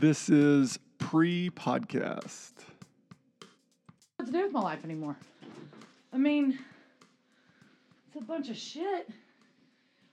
[0.00, 2.52] This is pre podcast.
[4.16, 5.16] what to do with my life anymore.
[6.12, 6.58] I mean,
[8.06, 9.08] it's a bunch of shit.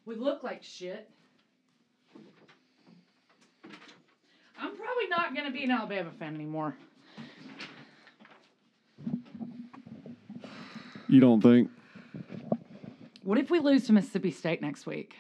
[0.06, 1.10] We look like shit.
[4.60, 6.76] I'm probably not going to be an Alabama fan anymore.
[11.08, 11.70] You don't think?
[13.24, 15.16] What if we lose to Mississippi State next week?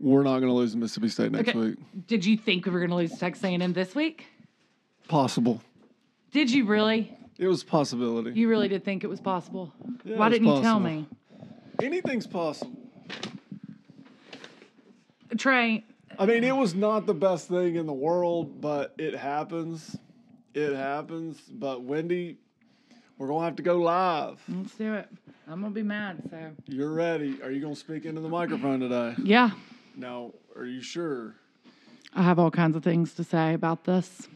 [0.00, 1.58] We're not going to lose to Mississippi State next Okay.
[1.58, 1.78] week.
[2.10, 4.26] Did you think we were going to lose Texas A&M this week?
[5.06, 5.62] Possible.
[6.32, 7.16] Did you really?
[7.38, 8.32] It was a possibility.
[8.32, 9.72] You really did think it was possible?
[10.02, 11.06] Yeah, Why was didn't you tell me?
[11.80, 12.76] Anything's possible.
[15.38, 15.84] Trey,
[16.18, 19.96] I mean, it was not the best thing in the world, but it happens.
[20.52, 21.40] It happens.
[21.48, 22.38] But Wendy,
[23.18, 24.42] we're going to have to go live.
[24.48, 25.08] let's do it.
[25.46, 26.50] I'm going to be mad, so.
[26.66, 27.40] You're ready.
[27.40, 29.14] Are you going to speak into the microphone today?
[29.22, 29.50] Yeah,
[29.94, 31.36] Now, Are you sure?
[32.14, 34.28] I have all kinds of things to say about this.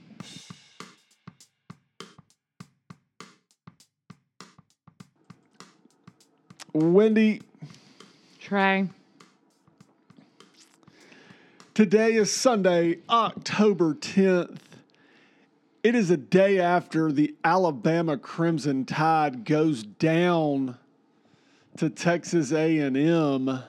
[6.72, 7.40] Wendy,
[8.40, 8.88] Trey,
[11.74, 14.58] Today is Sunday, October 10th.
[15.82, 20.78] It is a day after the Alabama Crimson Tide goes down
[21.76, 23.64] to Texas A&M.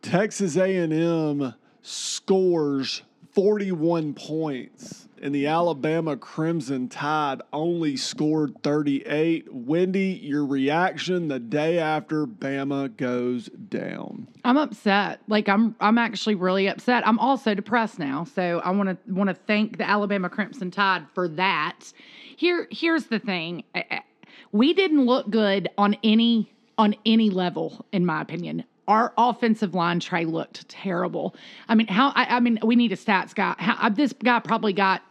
[0.00, 1.54] Texas A&M
[1.86, 9.52] scores 41 points and the Alabama Crimson Tide only scored 38.
[9.52, 14.28] Wendy, your reaction the day after Bama goes down.
[14.44, 15.20] I'm upset.
[15.28, 17.06] Like I'm I'm actually really upset.
[17.06, 18.24] I'm also depressed now.
[18.24, 21.92] So I want to want to thank the Alabama Crimson Tide for that.
[22.36, 23.64] Here here's the thing.
[23.74, 24.00] Eh, eh,
[24.52, 28.64] We didn't look good on any on any level in my opinion.
[28.88, 31.34] Our offensive line Trey looked terrible.
[31.68, 33.54] I mean, how I, I mean, we need a stats guy.
[33.58, 35.02] How, this guy probably got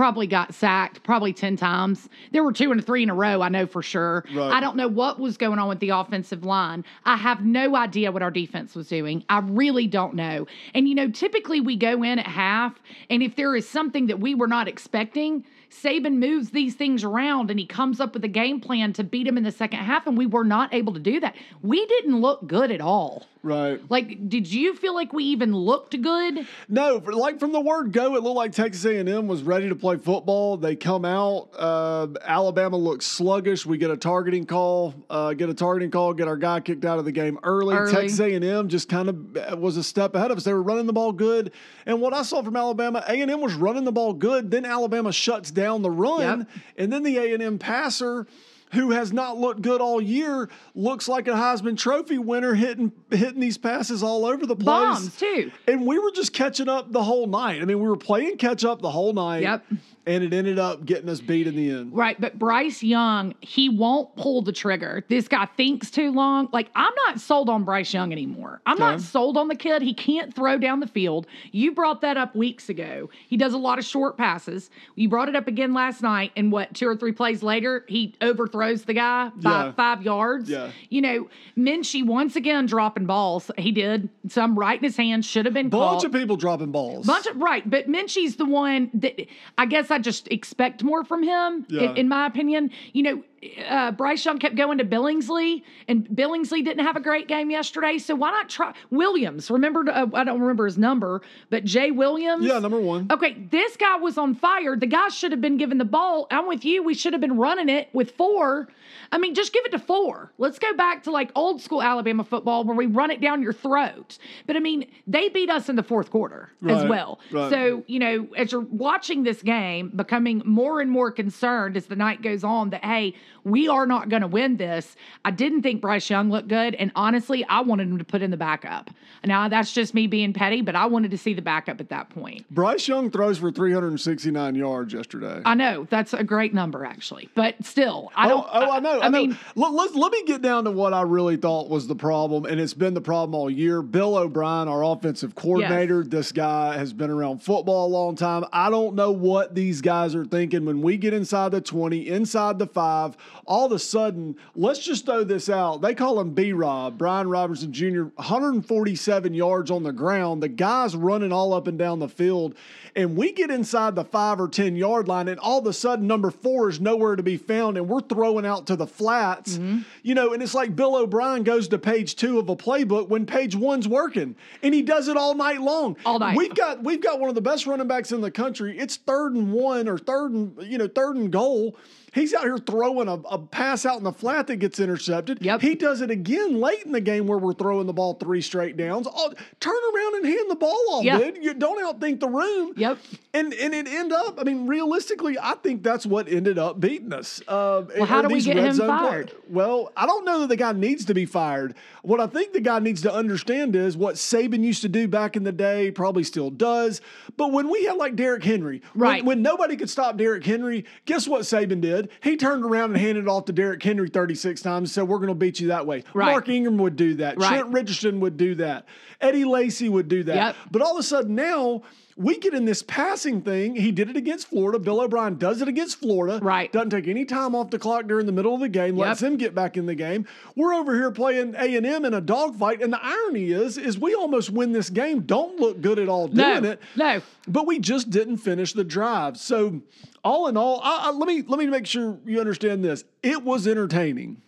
[0.00, 2.08] probably got sacked probably 10 times.
[2.32, 4.24] There were two and three in a row, I know for sure.
[4.32, 4.50] Right.
[4.50, 6.86] I don't know what was going on with the offensive line.
[7.04, 9.24] I have no idea what our defense was doing.
[9.28, 10.46] I really don't know.
[10.72, 14.20] And, you know, typically we go in at half, and if there is something that
[14.20, 18.28] we were not expecting, Saban moves these things around and he comes up with a
[18.28, 21.00] game plan to beat him in the second half, and we were not able to
[21.00, 21.36] do that.
[21.62, 23.26] We didn't look good at all.
[23.42, 23.80] Right.
[23.88, 26.46] Like, did you feel like we even looked good?
[26.68, 29.96] No, like from the word go, it looked like Texas A&M was ready to play
[29.96, 30.58] football.
[30.58, 31.48] They come out.
[31.58, 33.64] Uh, Alabama looks sluggish.
[33.64, 34.94] We get a targeting call.
[35.08, 36.12] Uh, get a targeting call.
[36.12, 37.76] Get our guy kicked out of the game early.
[37.76, 37.92] Early.
[37.92, 40.44] Texas A&M just kind of was a step ahead of us.
[40.44, 41.52] They were running the ball good.
[41.86, 44.50] And what I saw from Alabama, A&M was running the ball good.
[44.50, 46.48] Then Alabama shuts down the run, Yep.
[46.78, 48.26] and then the A&M passer.
[48.74, 50.48] Who has not looked good all year?
[50.76, 54.64] Looks like a Heisman Trophy winner, hitting hitting these passes all over the place.
[55.00, 55.50] Bombs, too.
[55.66, 57.60] And we were just catching up the whole night.
[57.60, 59.42] I mean, we were playing catch up the whole night.
[59.42, 59.64] Yep.
[60.06, 61.94] And it ended up getting us beat in the end.
[61.94, 65.04] Right, but Bryce Young, he won't pull the trigger.
[65.08, 66.48] This guy thinks too long.
[66.52, 68.62] Like, I'm not sold on Bryce Young anymore.
[68.64, 69.82] I'm not sold on the kid.
[69.82, 71.26] He can't throw down the field.
[71.52, 73.10] You brought that up weeks ago.
[73.28, 74.70] He does a lot of short passes.
[74.94, 78.14] You brought it up again last night, and what, two or three plays later, he
[78.22, 79.72] overthrows the guy by Yeah.
[79.72, 80.48] five yards.
[80.48, 80.70] Yeah.
[80.88, 81.28] You know,
[81.58, 83.50] Metchie once again dropping balls.
[83.58, 84.08] He did.
[84.28, 86.04] Some right in his hand, should have been Bunch caught.
[86.06, 87.06] of people dropping balls.
[87.06, 89.20] Bunch of right, but Metchie's the one that
[89.58, 91.66] I guess I just expect more from him.
[91.68, 91.90] Yeah.
[91.90, 93.22] In, in my opinion, you know,
[93.68, 97.96] uh, Bryce Young kept going to Billingsley, and Billingsley didn't have a great game yesterday.
[97.98, 99.50] So why not try Williams?
[99.50, 102.44] Remember, uh, I don't remember his number, but Jay Williams.
[102.44, 103.06] yeah, number one.
[103.10, 104.76] Okay, this guy was on fire.
[104.76, 106.26] The guy should have been given the ball.
[106.30, 106.82] I'm with you.
[106.82, 108.68] We should have been running it with four.
[109.12, 110.30] I mean, just give it to four.
[110.38, 113.52] Let's go back to like old school Alabama football where we run it down your
[113.52, 114.18] throat.
[114.46, 117.20] But I mean, they beat us in the fourth quarter as well.
[117.32, 117.50] right.
[117.50, 121.96] So, you know, as you're watching this game, becoming more and more concerned as the
[121.96, 123.14] night goes on that, hey,
[123.44, 124.96] we are not going to win this.
[125.24, 126.74] I didn't think Bryce Young looked good.
[126.74, 128.90] And honestly, I wanted him to put in the backup.
[129.24, 132.08] Now, that's just me being petty, but I wanted to see the backup at that
[132.08, 132.48] point.
[132.50, 135.42] Bryce Young throws for 369 yards yesterday.
[135.44, 138.46] I know that's a great number, actually, but still, I oh, don't.
[138.46, 139.00] Oh, oh, I know.
[139.00, 139.18] I, I, know.
[139.18, 142.46] mean, let, let, let me get down to what I really thought was the problem,
[142.46, 143.82] and it's been the problem all year.
[143.82, 148.44] Bill O'Brien, our offensive coordinator, this guy has been around football a long time.
[148.52, 152.58] I don't know what these guys are thinking when we get inside the 20, inside
[152.58, 153.16] the five.
[153.46, 155.80] All of a sudden, let's just throw this out.
[155.80, 160.42] They call him B Rob, Brian Robinson Jr., 147 yards on the ground.
[160.42, 162.54] The guy's running all up and down the field.
[162.96, 166.06] And we get inside the five or 10 yard line, and all of a sudden,
[166.06, 169.54] number four is nowhere to be found, and we're throwing out to the flats.
[169.54, 169.80] Mm-hmm.
[170.02, 173.26] You know, and it's like Bill O'Brien goes to page two of a playbook when
[173.26, 175.96] page one's working, and he does it all night long.
[176.04, 176.36] All night.
[176.36, 178.76] We've got we've got one of the best running backs in the country.
[178.78, 181.76] It's third and one or third and you know third and goal.
[182.12, 185.38] He's out here throwing a, a pass out in the flat that gets intercepted.
[185.42, 185.60] Yep.
[185.60, 188.76] He does it again late in the game where we're throwing the ball three straight
[188.76, 189.06] downs.
[189.12, 191.18] Oh, turn around and hand the ball off, Yeah.
[191.18, 191.42] dude.
[191.42, 192.72] You don't outthink the room.
[192.76, 192.98] Yep.
[193.34, 194.38] And and it end up.
[194.40, 197.40] I mean, realistically, I think that's what ended up beating us.
[197.46, 199.32] Uh, Well, how do we get him fired?
[199.48, 201.74] well, I don't know that the guy needs to be fired.
[202.02, 205.36] What I think the guy needs to understand is what Saban used to do back
[205.36, 207.00] in the day, probably still does.
[207.36, 209.24] But when we had like Derrick Henry, when- Right.
[209.24, 212.08] when, nobody could stop Derrick Henry, guess what Saban did?
[212.22, 215.28] He turned around and handed it off to Derrick Henry 36 times So We're going
[215.28, 216.04] to beat you that way.
[216.14, 216.32] Right.
[216.32, 217.38] Mark Ingram would do that.
[217.38, 217.48] Right.
[217.48, 218.86] Trent Richardson would do that.
[219.20, 220.36] Eddie Lacy would do that.
[220.36, 220.56] Yep.
[220.70, 221.82] But all of a sudden now,
[222.20, 223.74] we get in this passing thing.
[223.76, 224.78] He did it against Florida.
[224.78, 226.38] Bill O'Brien does it against Florida.
[226.44, 226.70] Right.
[226.70, 228.96] Doesn't take any time off the clock during the middle of the game.
[228.96, 229.30] Lets Yep.
[229.30, 230.26] them get back in the game.
[230.54, 233.98] We're over here playing A and M in a dogfight, and the irony is, is
[233.98, 235.20] we almost win this game.
[235.20, 236.70] Don't look good at all doing No.
[236.70, 236.80] it.
[236.94, 237.22] No.
[237.48, 239.38] But we just didn't finish the drive.
[239.38, 239.80] So,
[240.22, 243.02] all in all, I, I, let me let me make sure you understand this.
[243.22, 244.42] It was entertaining.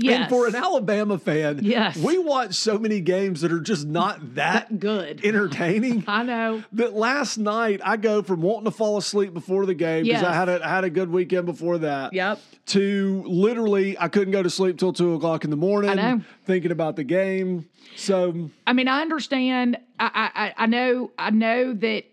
[0.00, 0.20] Yes.
[0.20, 1.96] And for an Alabama fan, Yes.
[1.96, 5.20] we watch so many games that are just not that Good.
[5.24, 6.04] entertaining.
[6.06, 6.62] I know.
[6.72, 10.32] That last night I go from wanting to fall asleep before the game because I
[10.34, 12.12] had a I had a good weekend before that.
[12.12, 12.40] Yep.
[12.66, 15.94] To literally I couldn't go to sleep till two o'clock in the morning.
[15.96, 16.20] know.
[16.44, 17.68] Thinking about the game.
[17.96, 19.78] So I mean, I understand.
[19.98, 21.10] I, I- I know.
[21.18, 22.04] I know that.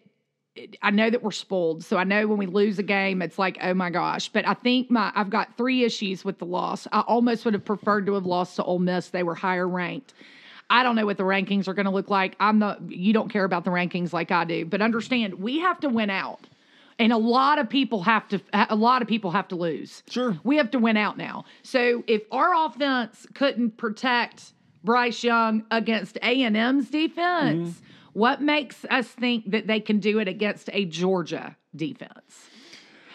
[0.81, 1.83] I know that we're spoiled.
[1.83, 4.29] So I know when we lose a game, it's like, oh my gosh.
[4.29, 6.87] But I think my I've got three issues with the loss.
[6.91, 9.09] I almost would have preferred to have lost to Ole Miss.
[9.09, 10.13] They were higher ranked.
[10.69, 12.35] I don't know what the rankings are going to look like.
[12.39, 15.79] I'm the you don't care about the rankings like I do, but understand we have
[15.81, 16.47] to win out.
[16.97, 20.03] And a lot of people have to a lot of people have to lose.
[20.09, 20.39] Sure.
[20.43, 21.43] We have to win out now.
[21.63, 24.53] So if our offense couldn't protect
[24.85, 27.84] Bryce Young against A&M's defense, mm-hmm.
[28.15, 32.49] What makes us think that they can do it against a Georgia defense?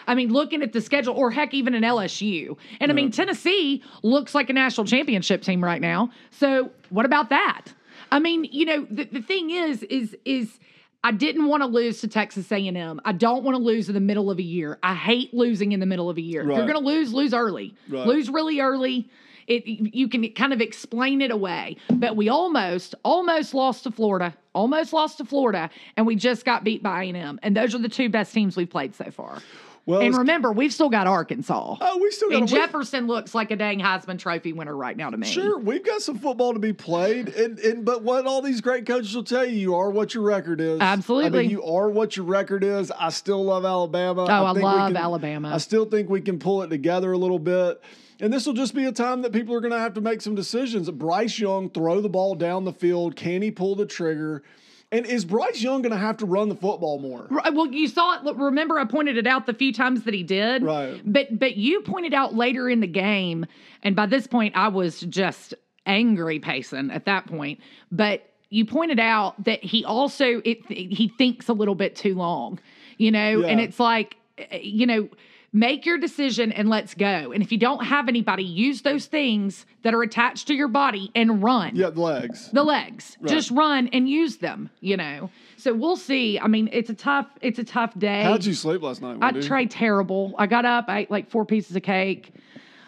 [0.05, 2.55] I mean, looking at the schedule, or heck, even an LSU.
[2.79, 6.11] And I mean, Tennessee looks like a national championship team right now.
[6.29, 7.65] So what about that?
[8.11, 10.59] I mean, you know, the, the thing is, is, is
[11.03, 13.01] I didn't want to lose to Texas A&M.
[13.03, 14.77] I don't want to lose in the middle of a year.
[14.83, 16.41] I hate losing in the middle of a year.
[16.41, 17.73] If you're going to lose, lose early.
[17.89, 18.05] Right.
[18.05, 19.09] Lose really early.
[19.51, 21.75] It you can kind of explain it away.
[21.89, 24.33] But we almost almost lost to Florida.
[24.53, 27.39] Almost lost to Florida and we just got beat by A&M.
[27.43, 29.39] And those are the two best teams we've played so far.
[29.85, 31.77] well, And remember, we've still got Arkansas.
[31.79, 35.09] oh, we still got and Jefferson looks like a dang Heisman Trophy winner right now
[35.09, 35.27] to me.
[35.27, 38.85] Sure, we've got some football to be played, and, and but what all these great
[38.85, 40.79] coaches will tell you, you are what your record is.
[40.81, 41.41] I Absolutely.
[41.43, 42.91] mean, you are what your record is.
[42.91, 44.23] I still love Alabama.
[44.29, 45.51] Oh, I think we love can- Alabama.
[45.53, 47.81] I still think we can pull it together a little bit.
[48.21, 50.21] And this will just be a time that people are going to have to make
[50.21, 50.89] some decisions.
[50.91, 53.15] Bryce Young throw the ball down the field.
[53.15, 54.43] Can he pull the trigger?
[54.91, 57.25] And is Bryce Young going to have to run the football more?
[57.31, 58.35] Right, Well, you saw it.
[58.35, 60.61] Remember, I pointed it out the few times that he did.
[60.61, 61.01] Right.
[61.03, 63.47] But but you pointed out later in the game,
[63.81, 65.55] and by this point, I was just
[65.87, 66.91] angry, Payson.
[66.91, 67.59] At that point,
[67.91, 72.59] but you pointed out that he also it he thinks a little bit too long,
[72.97, 75.09] you know, and it's like, eh, you know.
[75.53, 77.33] Make your decision and let's go.
[77.33, 81.11] And if you don't have anybody, use those things that are attached to your body
[81.13, 82.49] and run Yeah, the legs.
[82.53, 86.89] the legs just run and use them you know so we'll see i mean it's
[86.89, 89.17] a tough it's a tough day How'd you sleep last night?
[89.21, 92.31] i tried terrible i got up i ate like four pieces of cake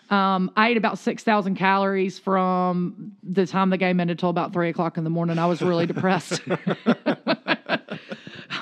[0.09, 4.69] um, I ate about 6,000 calories from the time the game ended till about three
[4.69, 5.39] o'clock in the morning.
[5.39, 6.39] I was really depressed.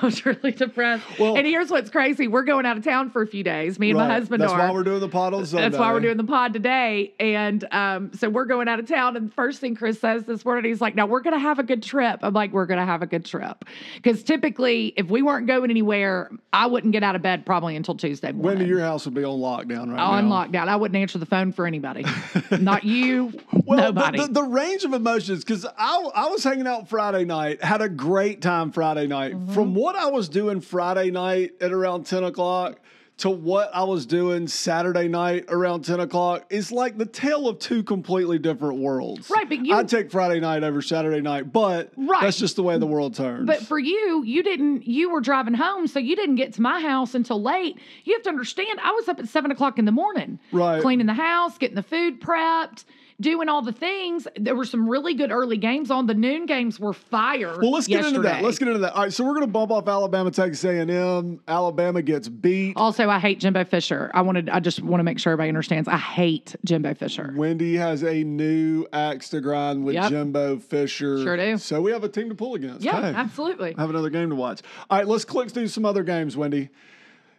[0.01, 1.03] I was really depressed.
[1.19, 2.27] Well- and here's what's crazy.
[2.27, 3.77] We're going out of town for a few days.
[3.79, 4.13] Me and my Right.
[4.19, 4.59] husband That's are.
[4.59, 5.69] why we're doing the pod on Sunday.
[5.69, 7.13] That's why we're doing the pod today.
[7.19, 9.15] And um, so we're going out of town.
[9.15, 11.59] And the first thing Chris says this morning, he's like, Now we're going to have
[11.59, 12.19] a good trip.
[12.23, 13.63] I'm like, We're going to have a good trip.
[13.95, 17.95] Because typically, if we weren't going anywhere, I wouldn't get out of bed probably until
[17.95, 18.59] Tuesday morning.
[18.59, 20.45] Wendy, your house would be on lockdown right on now.
[20.45, 20.67] lockdown.
[20.67, 22.05] I wouldn't answer the phone for anybody.
[22.59, 23.33] Not you,
[23.65, 24.19] Well, nobody.
[24.19, 27.81] The, the, the range of emotions, because I, I was hanging out Friday night, had
[27.81, 29.33] a great time Friday night.
[29.33, 29.53] Mm-hmm.
[29.53, 32.79] From what I was doing Friday night at around 10 o'clock
[33.17, 37.59] to what I was doing Saturday night around 10 o'clock is like the tale of
[37.59, 39.29] two completely different worlds.
[39.29, 42.21] Right, but you- I'd take Friday night over Saturday night, but Right.
[42.23, 43.45] that's just the way the world turns.
[43.45, 44.87] But for you, you didn't.
[44.87, 47.77] You were driving home, so you didn't get to my house until late.
[48.05, 48.79] You have to understand.
[48.83, 50.81] I was up at seven o'clock in the morning, Right.
[50.81, 52.85] cleaning the house, getting the food prepped,
[53.21, 54.27] doing all the things.
[54.35, 56.07] There were some really good early games on.
[56.07, 57.57] The noon games were fire.
[57.61, 58.43] well, let's get into that.
[58.43, 58.93] Let's get into that.
[58.93, 61.39] All right, so we're going to bump off Alabama, Texas A&M.
[61.47, 62.73] Alabama gets beat.
[62.75, 64.11] Also, I hate Jimbo Fisher.
[64.13, 64.49] I wanted.
[64.49, 65.87] I just want to make sure everybody understands.
[65.87, 67.33] I hate Jimbo Fisher.
[67.35, 70.09] Wendy has a new axe to grind with Yep.
[70.09, 71.21] Jimbo Fisher.
[71.23, 71.57] Sure do.
[71.57, 72.83] So we have a team to pull against.
[72.83, 73.75] Yeah, Hey, absolutely.
[73.77, 74.61] Have another game to watch.
[74.89, 76.69] All right, let's click through some other games, Wendy.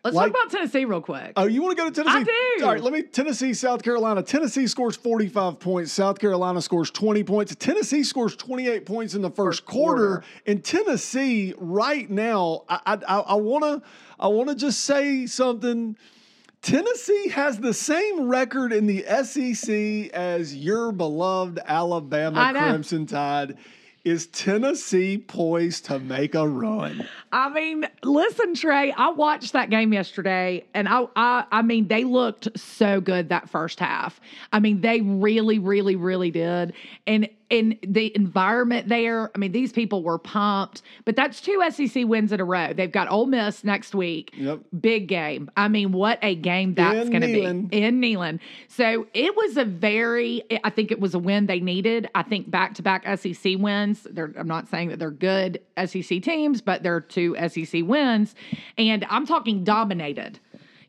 [0.05, 1.33] Let's like- talk about Tennessee real quick.
[1.37, 2.19] Oh, you want to go to Tennessee?
[2.33, 2.65] I do.
[2.65, 3.03] All right, let me.
[3.03, 4.21] Tennessee, South Carolina.
[4.23, 5.93] Tennessee scores 45 points.
[5.93, 7.55] South Carolina scores 20 points.
[7.55, 10.07] Tennessee scores 28 points in the first, First quarter.
[10.09, 10.25] quarter.
[10.47, 15.97] And Tennessee, right now, I I, I want to I want to just say something.
[16.63, 23.57] Tennessee has the same record in the SEC as your beloved Alabama Crimson Tide.
[24.05, 27.07] Is Tennessee poised to make a run?
[27.31, 28.91] I mean, listen, Trey.
[28.91, 33.49] I watched that game yesterday, and I, I, I mean, they looked so good that
[33.49, 34.21] first half.
[34.53, 36.73] I mean, they really, really, really did.
[37.07, 40.81] And in the environment there, I mean, these people were pumped.
[41.05, 42.73] But that's two SEC wins in a row.
[42.73, 44.33] They've got Ole Miss next week.
[44.35, 44.61] Yep.
[44.81, 45.51] Big game.
[45.55, 48.41] I mean, what a game that's going to be in Neyland.
[48.69, 52.09] So it was a very, I think it was a win they needed.
[52.15, 54.07] I think back to back SEC wins.
[54.11, 58.35] They're, I'm not saying that they're good SEC teams, but they're two SEC wins.
[58.79, 60.41] And I'm talking dominated.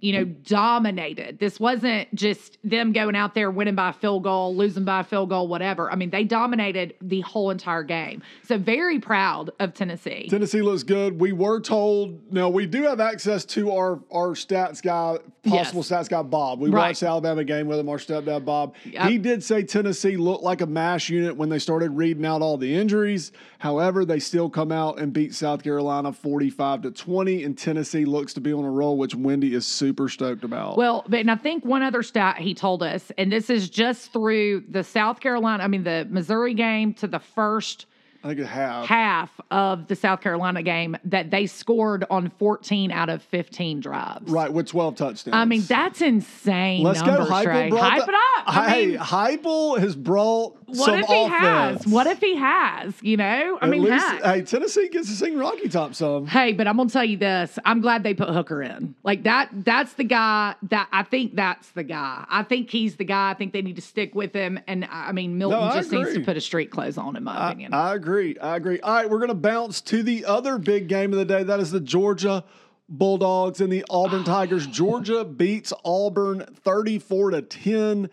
[0.04, 1.40] You know, dominated.
[1.40, 5.04] This wasn't just them going out there winning by a field goal, losing by a
[5.06, 5.90] field goal, whatever.
[5.90, 8.22] I mean, they dominated the whole entire game.
[8.46, 10.28] So very proud of Tennessee.
[10.30, 11.22] Tennessee looks good.
[11.22, 12.34] We were told.
[12.34, 15.90] No, we do have access to our our stats guy, possible Yes.
[15.90, 16.60] stats guy Bob.
[16.60, 16.90] We Right.
[16.90, 17.88] watched the Alabama game with him.
[17.88, 18.76] Our stepdad Bob.
[18.92, 19.10] Yep.
[19.10, 22.58] He did say Tennessee looked like a mash unit when they started reading out all
[22.58, 23.32] the injuries.
[23.60, 28.04] However, they still come out and beat South Carolina forty five to twenty, and Tennessee
[28.04, 30.78] looks to be on a roll, which Wendy is super stoked about.
[30.78, 34.64] Well, and I think one other stat he told us, and this is just through
[34.70, 37.86] the South Carolina, I mean the Missouri game to the first
[38.24, 38.86] I think half.
[38.86, 44.32] half of the South Carolina game that they scored on 14 out of 15 drives.
[44.32, 45.36] Right, with twelve touchdowns.
[45.36, 46.84] I mean, that's insane.
[46.84, 47.36] Let's numbers, go.
[47.36, 48.44] Heupel Hype it up.
[48.48, 51.84] I hey, mean, Heupel has brought what some if he offense.
[51.84, 51.88] has?
[51.88, 52.94] What if he has?
[53.01, 54.24] You know, I At mean, least, heck.
[54.24, 56.27] hey, Tennessee gets to sing Rocky Top some.
[56.27, 57.58] Hey, but I'm gonna tell you this.
[57.65, 58.96] I'm glad they put Hooker in.
[59.03, 59.50] Like that.
[59.51, 62.25] That's the guy that I think that's the guy.
[62.30, 63.32] I think he's the guy.
[63.32, 64.60] I think they need to stick with him.
[64.68, 67.36] And I mean, Milton I just needs to put a street clothes on, in my
[67.38, 67.74] I, opinion.
[67.74, 68.38] I agree.
[68.39, 68.80] I agree.
[68.80, 71.44] All right, we're going to bounce to the other big game of the day.
[71.44, 72.44] That is the Georgia
[72.89, 74.68] Bulldogs and the Auburn Tigers.
[74.68, 78.10] Georgia beats Auburn 34 to 10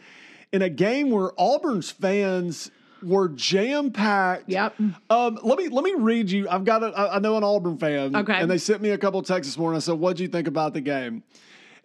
[0.53, 2.71] in a game where Auburn's fans
[3.03, 4.49] were jam packed.
[4.49, 4.75] Yep.
[5.09, 6.49] Um, let me let me read you.
[6.49, 8.15] I've got a, I know an Auburn fan.
[8.15, 8.35] Okay.
[8.35, 9.77] And they sent me a couple texts this morning.
[9.77, 11.23] I said, "What do you think about the game?"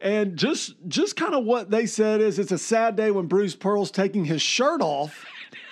[0.01, 3.55] And just just kind of what they said is it's a sad day when Bruce
[3.55, 5.23] Pearl's taking his shirt off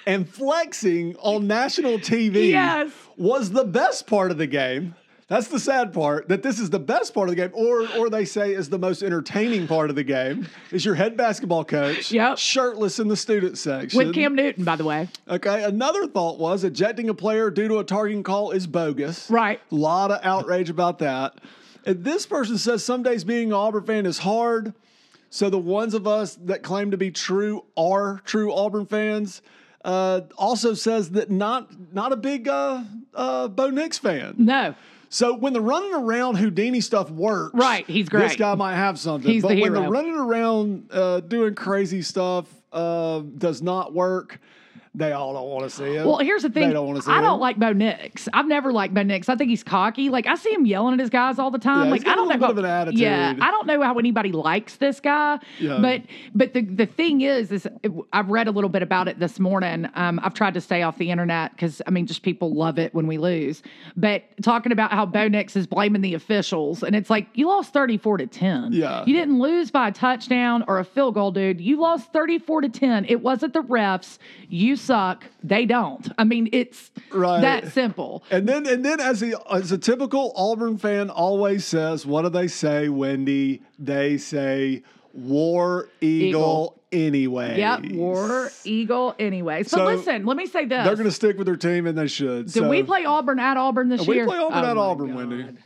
[0.07, 2.91] and flexing on national TV Yes.
[3.17, 4.95] was the best part of the game.
[5.27, 6.27] That's the sad part.
[6.27, 8.77] That this is the best part of the game, or or they say is the
[8.77, 10.47] most entertaining part of the game.
[10.71, 12.37] Is your head basketball coach Yep.
[12.37, 15.07] shirtless in the student section With Cam Newton, by the way.
[15.29, 15.63] Okay.
[15.63, 19.29] Another thought was ejecting a player due to a targeting call is bogus.
[19.29, 19.59] Right.
[19.71, 21.35] A lot of outrage about that.
[21.85, 24.73] And this person says some days being an Auburn fan is hard.
[25.29, 29.41] So the ones of us that claim to be true are true Auburn fans.
[29.83, 34.35] Uh, also says that not not a big uh, uh, Bo Nix fan.
[34.37, 34.75] No.
[35.13, 38.29] So when the running around Houdini stuff works, Right, he's great.
[38.29, 39.29] This guy might have something.
[39.29, 44.39] He's but the when the running around uh, doing crazy stuff uh, does not work,
[44.95, 46.05] they all don't want to see him.
[46.05, 46.67] Well, here's the thing.
[46.67, 48.29] They don't want to see I don't like Bo Nix.
[48.31, 49.27] I've never liked Bo Nix.
[49.27, 50.09] I think he's cocky.
[50.09, 51.85] Like I see him yelling at his guys all the time.
[51.85, 52.99] Yeah, like I don't know bit how, of an attitude.
[52.99, 55.39] Yeah, I don't know how anybody likes this guy.
[55.59, 55.79] Yeah.
[55.79, 56.03] But
[56.35, 57.67] but the the thing is, is
[58.11, 59.89] I've read a little bit about it this morning.
[59.95, 62.93] Um, I've tried to stay off the internet because I mean, just people love it
[62.93, 63.63] when we lose.
[63.97, 67.73] But talking about how Bo Nix is blaming the officials, and it's like you lost
[67.73, 68.71] thirty four to ten.
[68.73, 69.03] Yeah.
[69.07, 71.59] you didn't lose by a touchdown or a field goal, dude.
[71.59, 73.05] You lost thirty four to ten.
[73.05, 74.19] It wasn't the refs.
[74.49, 75.25] You suck.
[75.43, 76.11] They don't.
[76.17, 77.41] I mean, it's Right.
[77.41, 78.23] that simple.
[78.31, 82.29] And then, and then, as a as a typical Auburn fan always says, what do
[82.29, 83.61] they say, Wendy?
[83.79, 87.57] They say War Eagle, anyway.
[87.59, 89.15] Yep, War Eagle.
[89.19, 91.85] Anyways, but So, listen, let me say this: They're going to stick with their team,
[91.85, 92.51] and they should.
[92.51, 94.25] Did we play Auburn at Auburn this We year?
[94.25, 95.15] We play Auburn Oh at Auburn, God.
[95.15, 95.57] Wendy.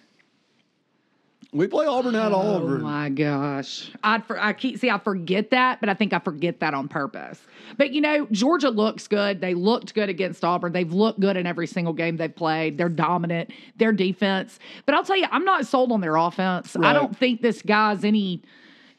[1.54, 2.82] We play Auburn at Oh Auburn.
[2.82, 3.90] Oh my gosh.
[4.04, 6.88] I for, I keep see I forget that, but I think I forget that on
[6.88, 7.40] purpose.
[7.78, 9.40] But you know, Georgia looks good.
[9.40, 10.74] They looked good against Auburn.
[10.74, 12.78] They've looked good in every single game they've played.
[12.78, 13.52] They're dominant.
[13.78, 14.60] Their defense.
[14.86, 16.76] But I'll tell you, I'm not sold on their offense.
[16.76, 18.42] I don't think this guy's any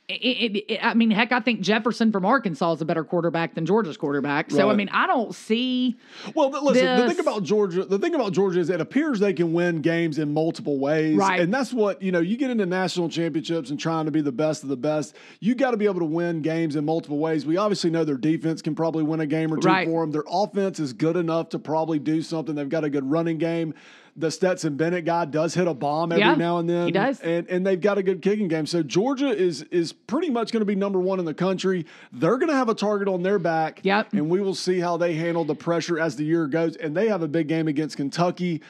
[0.08, 0.12] it,
[0.56, 3.66] it, it- I mean, heck, I think Jefferson from Arkansas is a better quarterback than
[3.66, 4.50] Georgia's quarterback.
[4.50, 5.98] So, I mean, I don't see.
[6.34, 7.00] Well, listen.
[7.06, 10.18] The thing about Georgia, the thing about Georgia is it appears they can win games
[10.18, 11.40] in multiple ways, Right.
[11.40, 12.20] And that's what you know.
[12.20, 15.14] You get into national championships and trying to be the best of the best.
[15.40, 17.44] You got to be able to win games in multiple ways.
[17.44, 19.86] We obviously know their defense can probably win a game or two Right.
[19.86, 20.12] for them.
[20.12, 22.54] Their offense is good enough to probably do something.
[22.54, 23.74] They've got a good running game.
[24.18, 26.86] The Stetson Bennett guy does hit a bomb every Yeah, now and then.
[26.86, 27.20] he does.
[27.20, 28.66] and and they've got a good kicking game.
[28.66, 31.86] So Georgia is is pretty much going to be number one in the country.
[32.12, 33.80] They're going to have a target on their back.
[33.84, 34.14] Yep.
[34.14, 36.74] And we will see how they handle the pressure as the year goes.
[36.76, 38.60] And they have a big game against Kentucky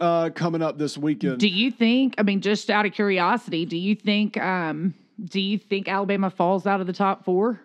[0.00, 1.38] uh, coming up this weekend.
[1.38, 2.14] Do you think?
[2.18, 4.36] I mean, just out of curiosity, do you think?
[4.38, 7.60] um Do you think Alabama falls out of the top four?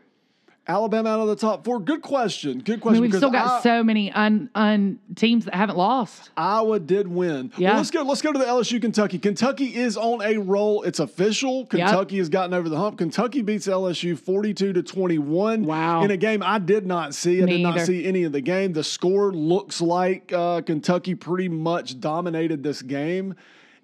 [0.70, 1.80] Alabama out of the top four.
[1.80, 2.60] Good question.
[2.60, 3.02] Good I question.
[3.02, 6.30] mean, we've still got I- so many un, un teams that haven't lost.
[6.38, 7.52] Iowa did win.
[7.58, 7.70] Yeah.
[7.70, 8.04] Well, let's go.
[8.04, 9.18] Let's go to the LSU Kentucky.
[9.18, 10.84] Kentucky is on a roll.
[10.84, 11.66] It's official.
[11.66, 13.00] Kentucky has gotten over the hump.
[13.00, 15.64] Kentucky beats LSU forty-two to twenty-one.
[15.64, 16.04] Wow.
[16.04, 17.42] In a game I did not see.
[17.42, 17.86] I Me did not either.
[17.88, 18.74] see any of the game.
[18.74, 23.34] The score looks like uh, Kentucky pretty much dominated this game,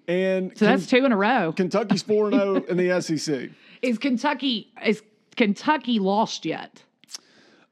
[0.06, 1.52] and So that's two in a row.
[1.52, 3.50] Kentucky's four and zero in the SEC.
[3.82, 5.02] Is Kentucky is
[5.36, 6.82] Kentucky lost yet?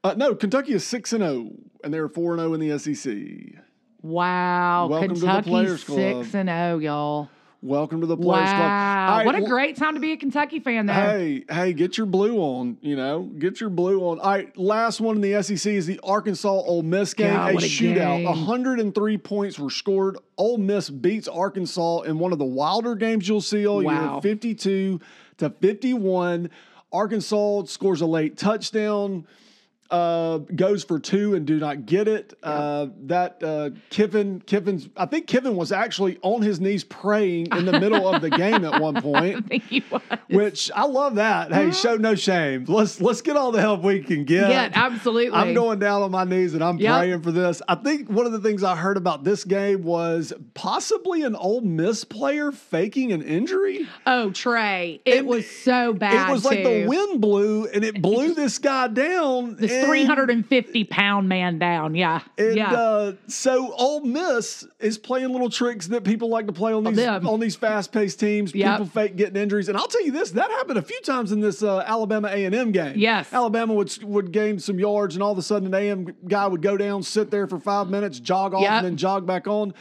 [0.03, 1.51] Uh, no, Kentucky is six and zero,
[1.83, 3.61] and they're four and zero in the SEC.
[4.01, 6.23] Wow, Welcome to the Kentucky Players Club.
[6.25, 7.29] six and zero, y'all.
[7.63, 8.69] Welcome to the Players Club.
[8.69, 10.93] Wow, what a great time to be a Kentucky fan, though.
[10.93, 14.19] Hey, hey, get your blue on, you know, get your blue on.
[14.19, 17.57] All right, last one in the SEC is the Arkansas Ole Miss game, God, a
[17.57, 17.95] a shootout.
[17.95, 18.25] game.
[18.25, 20.17] 103 points were scored.
[20.37, 24.13] Ole Miss beats Arkansas in one of the wilder games you'll see all Wow.
[24.13, 24.99] year, 52
[25.37, 26.51] to 51.
[26.91, 29.25] Arkansas scores a late touchdown.
[29.91, 32.33] Uh, goes for two and do not get it.
[32.41, 37.65] Uh, that uh, Kiffin, Kiffin's, I think Kiffin was actually on his knees praying in
[37.65, 39.37] the middle of the game at one point.
[39.37, 40.01] I think he was.
[40.27, 41.53] Which I love that.
[41.53, 42.65] Hey, show no shame.
[42.67, 44.49] Let's let's get all the help we can get.
[44.49, 45.37] Yeah, absolutely.
[45.37, 46.97] I'm going down on my knees and I'm Yep.
[46.99, 47.61] praying for this.
[47.67, 51.61] I think one of the things I heard about this game was possibly an Ole
[51.61, 53.87] Miss player faking an injury.
[54.07, 56.27] Oh, Trey, it And was so bad.
[56.27, 59.57] it was like the wind blew and it blew this guy down.
[59.75, 61.95] This and- 350 pound man down.
[61.95, 62.21] Yeah.
[62.37, 62.73] And yeah.
[62.73, 66.95] uh, so Ole Miss is playing little tricks that people like to play on these
[66.95, 67.27] them.
[67.27, 68.53] on these fast paced teams.
[68.53, 68.71] Yep.
[68.71, 71.39] People fake getting injuries, and I'll tell you this: that happened a few times in
[71.41, 72.93] this uh, Alabama A and M game.
[72.97, 73.31] Yes.
[73.33, 76.47] Alabama would would gain some yards, and all of a sudden an A M guy
[76.47, 78.71] would go down, sit there for five minutes, jog off, Yep.
[78.71, 79.73] and then jog back on.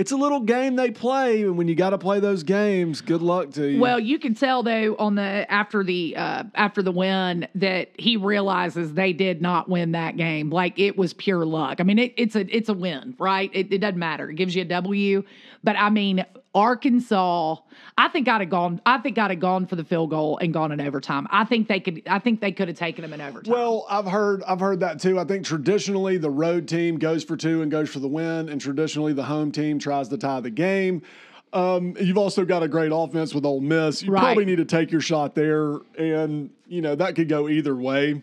[0.00, 3.20] It's a little game they play, and when you got to play those games, good
[3.20, 3.78] luck to you.
[3.78, 8.16] Well, you can tell though on the after the uh, after the win that he
[8.16, 10.48] realizes they did not win that game.
[10.48, 11.80] Like it was pure luck.
[11.80, 13.50] I mean, it, it's a it's a win, right?
[13.52, 14.30] It, it doesn't matter.
[14.30, 15.22] It gives you a W.
[15.62, 17.56] But I mean, Arkansas.
[17.96, 18.80] I think I'd have gone.
[18.84, 21.26] I think I'd have gone for the field goal and gone in overtime.
[21.30, 22.02] I think they could.
[22.06, 23.52] I think they could have taken them in overtime.
[23.52, 25.18] Well, I've heard I've heard that too.
[25.18, 28.60] I think traditionally the road team goes for two and goes for the win, and
[28.60, 31.02] traditionally the home team tries to tie the game.
[31.52, 34.02] Um, you've also got a great offense with Ole Miss.
[34.02, 34.20] You Right.
[34.20, 38.22] probably need to take your shot there, and you know that could go either way.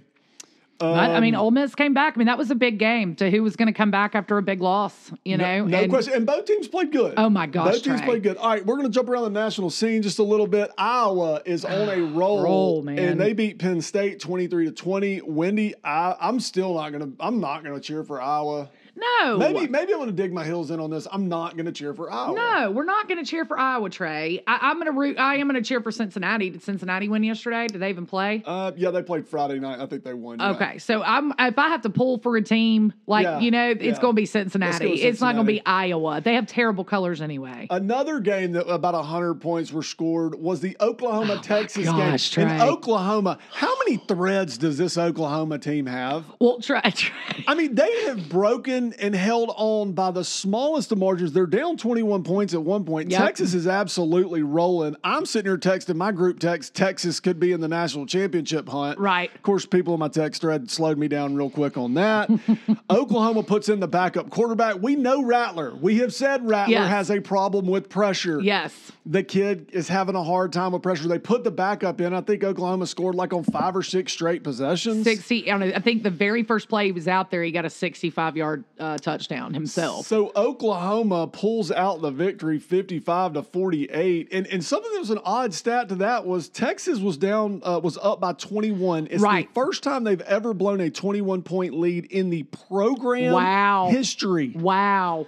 [0.80, 2.14] But, I mean, um, Ole Miss came back.
[2.16, 4.38] I mean, that was a big game to who was going to come back after
[4.38, 5.12] a big loss.
[5.26, 6.14] You know, No And- question.
[6.14, 7.16] And both teams played good.
[7.18, 8.08] Oh, my gosh, Both teams Trey.
[8.10, 8.38] played good.
[8.38, 10.70] All right, we're going to jump around the national scene just a little bit.
[10.78, 13.00] Iowa is on a roll, Roll, man.
[13.00, 15.22] and they beat Penn State twenty three to twenty.
[15.22, 17.18] Wendy, I, I'm still not going to.
[17.20, 18.70] I'm not going to cheer for Iowa.
[18.98, 21.08] No, Maybe maybe I'm going to dig my heels in on this.
[21.12, 22.36] I'm not going to cheer for Iowa.
[22.36, 24.42] No, we're not going to cheer for Iowa, Trey.
[24.48, 25.20] I, I'm going to root.
[25.20, 26.50] I am going to cheer for Cincinnati.
[26.50, 27.68] Did Cincinnati win yesterday?
[27.68, 28.42] Did they even play?
[28.46, 29.80] Uh, yeah, they played Friday night.
[29.80, 30.40] I think they won.
[30.40, 30.52] yeah.
[30.52, 33.70] Okay, so I'm if I have to pull for a team, like Yeah, you know,
[33.70, 34.00] it's yeah.
[34.00, 34.94] going to be Let's go Cincinnati.
[35.02, 36.22] It's not going to be Iowa.
[36.22, 37.68] They have terrible colors anyway.
[37.70, 42.48] Another game that about 100 points were scored was the Oklahoma Texas Oh gosh, game.
[42.48, 46.26] In Oklahoma, how many threads does this Oklahoma team have?
[46.40, 47.46] well, Trey, Trey.
[47.48, 51.34] I mean, they have broken and held on by the smallest of margins.
[51.34, 53.12] They're down 21 points at one point.
[53.12, 53.20] Yep.
[53.20, 54.96] Texas is absolutely rolling.
[55.04, 59.00] I'm sitting here texting my group text, Texas could be in the national championship hunt.
[59.00, 59.34] Right.
[59.34, 62.30] Of course, people in my text thread slowed me down real quick on that.
[62.90, 64.82] Oklahoma puts in the backup quarterback.
[64.82, 65.76] We know Rattler.
[65.76, 66.90] We have said Rattler Yes.
[66.90, 68.40] has a problem with pressure.
[68.42, 71.08] yes, The kid is having a hard time with pressure.
[71.08, 72.14] They put the backup in.
[72.14, 75.04] I think Oklahoma scored like on five or six straight possessions.
[75.04, 75.50] sixty.
[75.50, 77.66] I don't know, I think the very first play he was out there, he got
[77.66, 80.06] a 65 yard uh, touchdown himself.
[80.08, 84.30] So Oklahoma pulls out the victory 55 to 48.
[84.32, 87.80] And and something that was an odd stat to that was Texas was down uh,
[87.84, 89.08] was up by 21.
[89.12, 89.48] It's Right.
[89.48, 93.90] the first time they've ever blown a 21 point lead in the program Wow.
[93.92, 94.50] history.
[94.56, 95.28] Wow.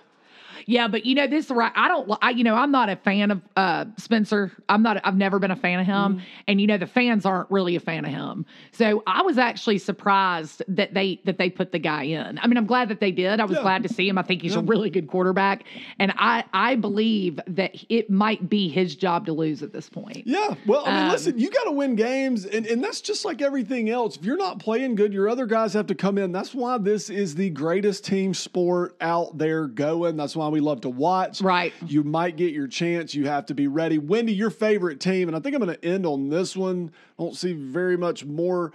[0.69, 1.71] Yeah, but you know this right.
[1.75, 2.11] I don't.
[2.21, 4.51] I you know I'm not a fan of uh Spencer.
[4.69, 5.01] I'm not.
[5.03, 6.19] I've never been a fan of him, Mm-hmm.
[6.47, 8.45] and you know the fans aren't really a fan of him.
[8.71, 12.37] So I was actually surprised that they that they put the guy in.
[12.39, 13.39] I mean, I'm glad that they did.
[13.39, 13.63] I was Yeah.
[13.63, 14.17] glad to see him.
[14.19, 15.63] I think he's a really good quarterback,
[15.97, 20.23] and I I believe that it might be his job to lose at this point.
[20.27, 20.53] Yeah.
[20.67, 23.41] Well, I mean, Um, listen, you got to win games, and, and that's just like
[23.41, 24.17] everything else.
[24.17, 26.31] If you're not playing good, your other guys have to come in.
[26.31, 30.15] That's why this is the greatest team sport out there going.
[30.15, 31.41] That's why we love to watch.
[31.41, 31.73] Right.
[31.85, 33.13] You might get your chance.
[33.15, 33.97] You have to be ready.
[33.97, 36.91] Wendy, your favorite team, and I think I'm going to end on this one.
[37.17, 38.71] I don't see very much more.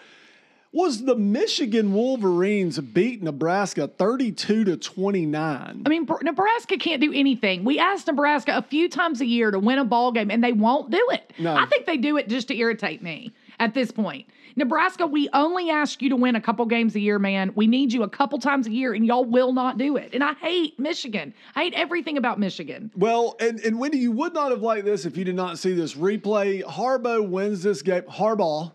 [0.72, 5.82] Was the Michigan Wolverines beat Nebraska 32 to 29?
[5.86, 7.62] I mean, Nebraska can't do anything.
[7.62, 10.52] We ask Nebraska a few times a year to win a ball game, and they
[10.52, 11.32] won't do it.
[11.38, 11.54] No.
[11.54, 14.26] I think they do it just to irritate me at this point.
[14.56, 17.52] Nebraska, we only ask you to win a couple games a year, man.
[17.56, 20.10] We need you a couple times a year, and y'all will not do it.
[20.14, 21.34] And I hate Michigan.
[21.56, 22.90] I hate everything about Michigan.
[22.96, 25.74] Well, and, and Wendy, you would not have liked this if you did not see
[25.74, 26.62] this replay.
[26.62, 28.02] Harbaugh wins this game.
[28.02, 28.72] Harbaugh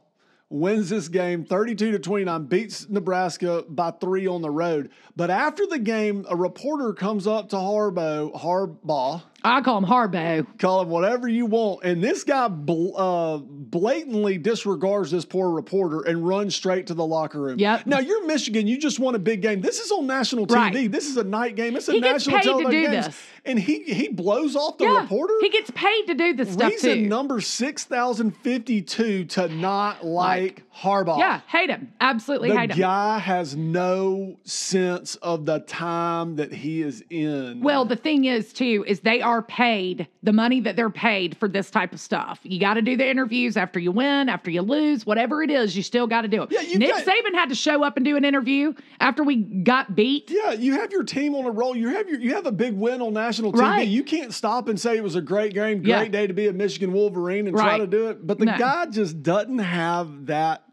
[0.49, 4.89] wins this game 32 to 29, beats Nebraska by three on the road.
[5.15, 10.45] But after the game, a reporter comes up to Harbaugh, Harbaugh, I call him Harbaugh.
[10.59, 11.83] call him whatever you want.
[11.83, 17.05] And this guy bl- uh, blatantly disregards this poor reporter and runs straight to the
[17.05, 17.59] locker room.
[17.59, 17.85] Yep.
[17.85, 18.67] Now, you're Michigan.
[18.67, 19.61] You just won a big game.
[19.61, 20.55] This is on national TV.
[20.55, 20.91] Right.
[20.91, 21.75] This is a night game.
[21.75, 23.05] It's a He gets national paid to television do games.
[23.07, 23.21] this.
[23.45, 25.33] And he, he blows off the yeah, reporter?
[25.41, 27.07] he gets paid to do this stuff Reason too.
[27.07, 31.17] number 6,052 to not like Harbaugh.
[31.19, 31.91] yeah, hate him.
[32.01, 32.77] Absolutely The hate him.
[32.77, 37.61] The guy has no sense of the time that he is in.
[37.61, 41.47] Well, the thing is, too, is they are paid the money that they're paid for
[41.47, 42.39] this type of stuff.
[42.43, 45.75] You got to do the interviews after you win, after you lose, whatever it is,
[45.77, 46.51] you still got to do it.
[46.51, 49.37] Yeah, you Nick got- Saban had to show up and do an interview after we
[49.37, 50.29] got beat.
[50.31, 51.75] yeah, you have your team on a roll.
[51.75, 53.59] You have your you have a big win on national TV.
[53.61, 53.87] Right.
[53.87, 56.07] You can't stop and say it was a great game, great Yeah.
[56.07, 58.25] day to be a Michigan Wolverine and try to do it.
[58.25, 58.57] But the No.
[58.57, 60.63] guy just doesn't have that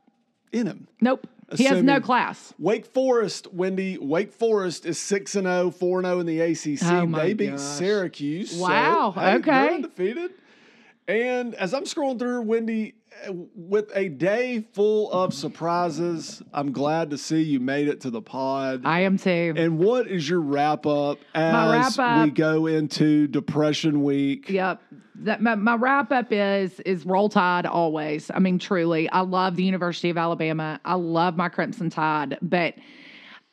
[0.52, 0.88] in him.
[1.00, 1.26] Nope.
[1.54, 2.52] He has no class.
[2.58, 3.98] Wake Forest, Wendy.
[3.98, 6.82] Wake Forest is six and 0, 4 and 0 in the ACC.
[6.82, 7.60] Oh, they beat gosh.
[7.60, 8.50] Syracuse.
[8.50, 9.74] so, Wow, hey, they're okay.
[9.76, 10.32] undefeated.
[11.08, 12.96] And as I'm scrolling through, Wendy,
[13.54, 18.20] with a day full of surprises, I'm glad to see you made it to the
[18.20, 18.82] pod.
[18.84, 19.54] I am too.
[19.56, 24.48] and what is your wrap up as wrap we go into Depression Week?
[24.50, 24.82] Yep.
[25.20, 28.30] That my, my wrap up is is roll tide always.
[28.34, 30.80] I mean, truly, I love the University of Alabama.
[30.84, 32.74] I love my Crimson Tide, but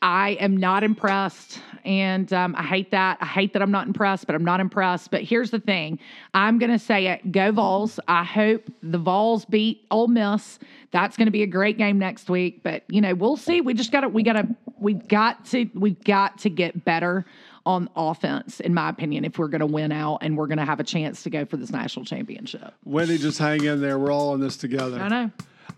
[0.04, 3.18] I am not impressed, and um, I hate that.
[3.22, 5.12] I hate that I'm not impressed, but I'm not impressed.
[5.12, 5.98] But here's the thing:
[6.34, 7.32] I'm going to say it.
[7.32, 8.02] Go Vols!
[8.10, 10.60] I hope the Vols beat Ole Miss.
[10.92, 12.62] That's going to be a great game next week.
[12.64, 13.62] But you know, we'll see.
[13.62, 14.10] We just got to.
[14.10, 14.48] We got to.
[14.78, 15.70] We've got to.
[15.74, 17.26] We've got to get better
[17.66, 20.66] on offense, in my opinion, if we're going to win out and we're going to
[20.66, 22.74] have a chance to go for this national championship.
[22.84, 23.98] Wendy, just hang in there.
[23.98, 25.00] We're all in this together.
[25.00, 25.32] I know.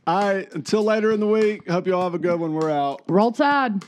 [0.07, 0.51] All right.
[0.53, 2.53] Until later in the week, hope you all have a good one.
[2.53, 3.01] We're out.
[3.07, 3.83] Roll Tide.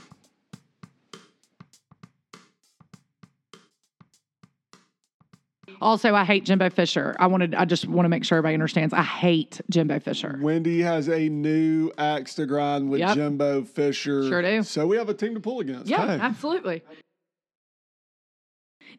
[5.79, 7.15] Also, I hate Jimbo Fisher.
[7.19, 7.53] I wanted.
[7.53, 8.93] I just want to make sure everybody understands.
[8.93, 10.39] I hate Jimbo Fisher.
[10.41, 13.15] Wendy has a new axe to grind with Yep.
[13.15, 14.27] Jimbo Fisher.
[14.27, 14.63] Sure do.
[14.63, 15.87] So we have a team to pull against.
[15.87, 16.19] Yeah, Hey.
[16.23, 16.83] absolutely.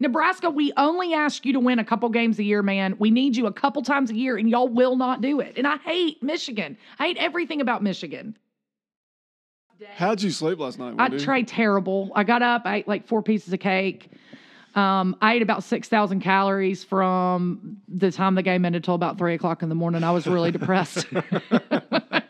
[0.00, 2.94] Nebraska, we only ask you to win a couple games a year, man.
[2.98, 5.54] We need you a couple times a year, and y'all will not do it.
[5.56, 6.76] And I hate Michigan.
[6.98, 8.36] I hate everything about Michigan.
[9.94, 12.10] How'd you sleep last night, I tried terrible.
[12.14, 14.10] I got up, I ate like four pieces of cake.
[14.74, 19.34] Um, I ate about 6,000 calories from the time the game ended till about three
[19.34, 20.04] o'clock in the morning.
[20.04, 21.06] I was really depressed.